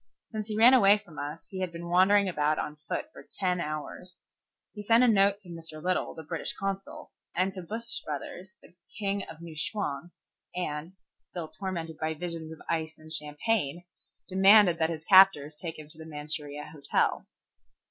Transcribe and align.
Since 0.31 0.47
he 0.47 0.57
ran 0.57 0.73
away 0.73 0.97
from 0.97 1.19
us 1.19 1.45
he 1.51 1.59
had 1.59 1.71
been 1.71 1.87
wandering 1.87 2.27
about 2.27 2.57
on 2.57 2.75
foot 2.89 3.11
for 3.13 3.29
ten 3.37 3.59
hours. 3.61 4.17
He 4.73 4.81
sent 4.81 5.03
a 5.03 5.07
note 5.07 5.37
to 5.41 5.49
Mr. 5.49 5.79
Little, 5.79 6.15
the 6.15 6.23
British 6.23 6.53
Consul, 6.53 7.11
and 7.35 7.53
to 7.53 7.61
Bush 7.61 7.99
Brothers, 8.03 8.55
the 8.63 8.73
kings 8.97 9.25
of 9.29 9.41
New 9.41 9.55
Chwang, 9.55 10.09
and, 10.55 10.93
still 11.29 11.49
tormented 11.49 11.99
by 11.99 12.15
visions 12.15 12.51
of 12.51 12.57
ice 12.67 12.97
and 12.97 13.13
champagne, 13.13 13.85
demanded 14.27 14.79
that 14.79 14.89
his 14.89 15.03
captors 15.05 15.55
take 15.55 15.77
him 15.77 15.87
to 15.89 15.99
the 15.99 16.05
Manchuria 16.07 16.71
Hotel. 16.73 17.27